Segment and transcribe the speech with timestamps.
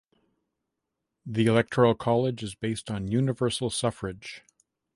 [1.27, 4.41] The Electoral college is based on the universal suffrage.